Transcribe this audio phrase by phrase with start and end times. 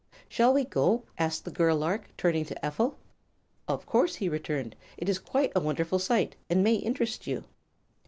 [0.27, 2.95] "Shall we go?" asked the girl lark, turning to Ephel.
[3.67, 4.75] "Of course," he returned.
[4.97, 7.43] "It is quite a wonderful sight, and may interest you."